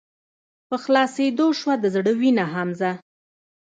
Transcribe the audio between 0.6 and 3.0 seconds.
په خلاصيدو شــوه د زړه وينه حمزه